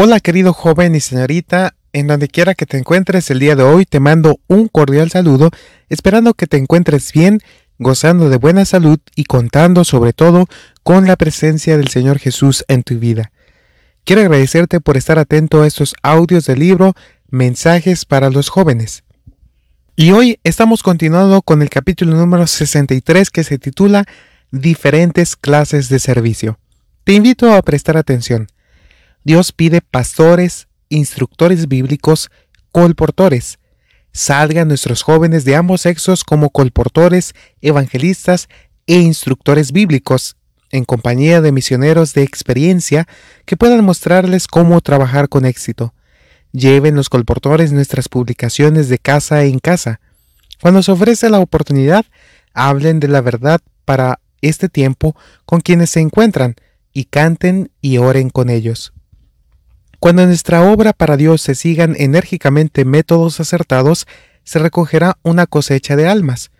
Hola 0.00 0.20
querido 0.20 0.52
joven 0.52 0.94
y 0.94 1.00
señorita, 1.00 1.74
en 1.92 2.06
donde 2.06 2.28
quiera 2.28 2.54
que 2.54 2.66
te 2.66 2.78
encuentres 2.78 3.32
el 3.32 3.40
día 3.40 3.56
de 3.56 3.64
hoy 3.64 3.84
te 3.84 3.98
mando 3.98 4.38
un 4.46 4.68
cordial 4.68 5.10
saludo, 5.10 5.50
esperando 5.88 6.34
que 6.34 6.46
te 6.46 6.56
encuentres 6.56 7.12
bien, 7.12 7.40
gozando 7.80 8.30
de 8.30 8.36
buena 8.36 8.64
salud 8.64 9.00
y 9.16 9.24
contando 9.24 9.82
sobre 9.82 10.12
todo 10.12 10.46
con 10.84 11.08
la 11.08 11.16
presencia 11.16 11.76
del 11.76 11.88
Señor 11.88 12.20
Jesús 12.20 12.64
en 12.68 12.84
tu 12.84 12.96
vida. 13.00 13.32
Quiero 14.04 14.22
agradecerte 14.22 14.80
por 14.80 14.96
estar 14.96 15.18
atento 15.18 15.62
a 15.62 15.66
estos 15.66 15.96
audios 16.04 16.46
del 16.46 16.60
libro 16.60 16.94
Mensajes 17.28 18.04
para 18.04 18.30
los 18.30 18.50
jóvenes. 18.50 19.02
Y 19.96 20.12
hoy 20.12 20.38
estamos 20.44 20.84
continuando 20.84 21.42
con 21.42 21.60
el 21.60 21.70
capítulo 21.70 22.14
número 22.14 22.46
63 22.46 23.30
que 23.30 23.42
se 23.42 23.58
titula 23.58 24.04
Diferentes 24.52 25.34
clases 25.34 25.88
de 25.88 25.98
servicio. 25.98 26.60
Te 27.02 27.14
invito 27.14 27.52
a 27.52 27.60
prestar 27.62 27.96
atención. 27.96 28.46
Dios 29.28 29.52
pide 29.52 29.82
pastores, 29.82 30.68
instructores 30.88 31.68
bíblicos, 31.68 32.30
colportores. 32.72 33.58
Salgan 34.10 34.68
nuestros 34.68 35.02
jóvenes 35.02 35.44
de 35.44 35.54
ambos 35.54 35.82
sexos 35.82 36.24
como 36.24 36.48
colportores, 36.48 37.34
evangelistas 37.60 38.48
e 38.86 38.94
instructores 38.94 39.70
bíblicos, 39.70 40.38
en 40.70 40.86
compañía 40.86 41.42
de 41.42 41.52
misioneros 41.52 42.14
de 42.14 42.22
experiencia 42.22 43.06
que 43.44 43.58
puedan 43.58 43.84
mostrarles 43.84 44.46
cómo 44.46 44.80
trabajar 44.80 45.28
con 45.28 45.44
éxito. 45.44 45.92
Lleven 46.52 46.94
los 46.94 47.10
colportores 47.10 47.70
nuestras 47.70 48.08
publicaciones 48.08 48.88
de 48.88 48.98
casa 48.98 49.44
en 49.44 49.58
casa. 49.58 50.00
Cuando 50.62 50.82
se 50.82 50.92
ofrece 50.92 51.28
la 51.28 51.40
oportunidad, 51.40 52.06
hablen 52.54 52.98
de 52.98 53.08
la 53.08 53.20
verdad 53.20 53.60
para 53.84 54.20
este 54.40 54.70
tiempo 54.70 55.14
con 55.44 55.60
quienes 55.60 55.90
se 55.90 56.00
encuentran 56.00 56.54
y 56.94 57.04
canten 57.04 57.70
y 57.82 57.98
oren 57.98 58.30
con 58.30 58.48
ellos. 58.48 58.94
Cuando 60.00 60.22
en 60.22 60.28
nuestra 60.28 60.62
obra 60.62 60.92
para 60.92 61.16
Dios 61.16 61.42
se 61.42 61.56
sigan 61.56 61.96
enérgicamente 61.98 62.84
métodos 62.84 63.40
acertados, 63.40 64.06
se 64.44 64.60
recogerá 64.60 65.18
una 65.22 65.46
cosecha 65.46 65.96
de 65.96 66.06
almas. 66.06 66.50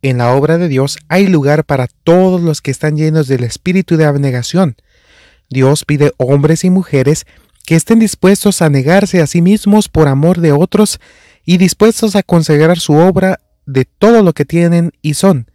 En 0.00 0.18
la 0.18 0.32
obra 0.32 0.58
de 0.58 0.68
Dios 0.68 0.98
hay 1.08 1.26
lugar 1.26 1.64
para 1.64 1.88
todos 1.88 2.40
los 2.40 2.62
que 2.62 2.70
están 2.70 2.96
llenos 2.96 3.26
del 3.26 3.42
espíritu 3.42 3.96
de 3.96 4.04
abnegación. 4.04 4.76
Dios 5.50 5.84
pide 5.84 6.12
hombres 6.18 6.62
y 6.62 6.70
mujeres 6.70 7.26
que 7.66 7.74
estén 7.74 7.98
dispuestos 7.98 8.62
a 8.62 8.70
negarse 8.70 9.20
a 9.20 9.26
sí 9.26 9.42
mismos 9.42 9.88
por 9.88 10.06
amor 10.06 10.40
de 10.40 10.52
otros 10.52 11.00
y 11.44 11.58
dispuestos 11.58 12.14
a 12.14 12.22
consagrar 12.22 12.78
su 12.78 12.94
obra 12.94 13.40
de 13.66 13.86
todo 13.86 14.22
lo 14.22 14.34
que 14.34 14.44
tienen 14.44 14.92
y 15.02 15.14
son. 15.14 15.50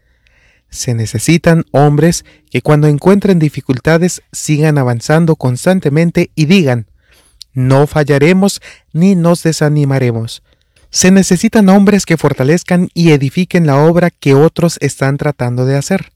Se 0.69 0.94
necesitan 0.94 1.63
hombres 1.71 2.25
que 2.51 2.61
cuando 2.61 2.88
encuentren 2.88 3.39
dificultades 3.39 4.23
sigan 4.31 4.77
avanzando 4.77 5.35
constantemente 5.35 6.31
y 6.35 6.45
digan, 6.45 6.88
no 7.53 7.87
fallaremos 7.87 8.61
ni 8.91 9.15
nos 9.15 9.43
desanimaremos. 9.43 10.43
Se 10.89 11.09
necesitan 11.11 11.69
hombres 11.69 12.05
que 12.05 12.17
fortalezcan 12.17 12.89
y 12.93 13.11
edifiquen 13.11 13.65
la 13.65 13.77
obra 13.77 14.11
que 14.11 14.35
otros 14.35 14.77
están 14.79 15.17
tratando 15.17 15.65
de 15.65 15.75
hacer. 15.75 16.11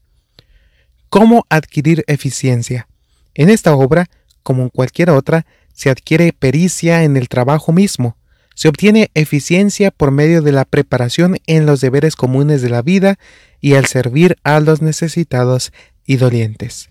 ¿Cómo 1.08 1.46
adquirir 1.48 2.04
eficiencia? 2.06 2.86
En 3.34 3.50
esta 3.50 3.74
obra, 3.74 4.08
como 4.42 4.62
en 4.62 4.68
cualquier 4.68 5.10
otra, 5.10 5.46
se 5.72 5.90
adquiere 5.90 6.32
pericia 6.32 7.04
en 7.04 7.16
el 7.16 7.28
trabajo 7.28 7.72
mismo. 7.72 8.16
Se 8.54 8.68
obtiene 8.68 9.10
eficiencia 9.14 9.90
por 9.90 10.10
medio 10.10 10.42
de 10.42 10.52
la 10.52 10.64
preparación 10.64 11.38
en 11.46 11.66
los 11.66 11.80
deberes 11.80 12.16
comunes 12.16 12.62
de 12.62 12.70
la 12.70 12.82
vida 12.82 13.18
y 13.60 13.74
al 13.74 13.86
servir 13.86 14.36
a 14.42 14.60
los 14.60 14.82
necesitados 14.82 15.72
y 16.04 16.16
dolientes. 16.16 16.90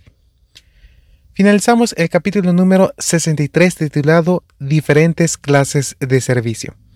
Finalizamos 1.38 1.94
el 2.00 2.10
capítulo 2.10 2.52
número 2.52 2.96
63 2.98 3.76
titulado 3.76 4.44
Diferentes 4.58 5.38
clases 5.38 5.96
de 6.00 6.20
servicio. 6.20 6.74